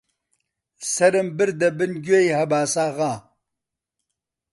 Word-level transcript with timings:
سەرم 0.93 1.27
بردە 1.37 1.69
بن 1.77 1.91
گوێی 2.05 2.35
هەباساغا: 2.39 3.13